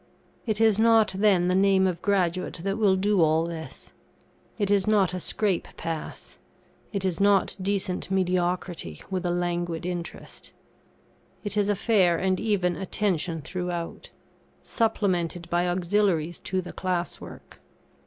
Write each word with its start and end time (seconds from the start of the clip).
It 0.47 0.59
is 0.59 0.79
not, 0.79 1.13
then, 1.15 1.47
the 1.47 1.53
name 1.53 1.85
of 1.85 2.01
graduate 2.01 2.61
that 2.63 2.79
will 2.79 2.95
do 2.95 3.21
all 3.21 3.43
this. 3.43 3.93
It 4.57 4.71
is 4.71 4.87
not 4.87 5.13
a 5.13 5.19
scrape 5.19 5.67
pass; 5.77 6.39
it 6.91 7.05
is 7.05 7.19
not 7.19 7.55
decent 7.61 8.09
mediocrity 8.09 9.03
with 9.11 9.27
a 9.27 9.29
languid 9.29 9.85
interest. 9.85 10.53
It 11.43 11.55
is 11.55 11.69
a 11.69 11.75
fair 11.75 12.17
and 12.17 12.39
even 12.39 12.75
attention 12.77 13.43
throughout, 13.43 14.09
supplemented 14.63 15.47
by 15.51 15.67
auxiliaries 15.67 16.39
to 16.45 16.61
the 16.61 16.73
class 16.73 17.21
work. 17.21 17.61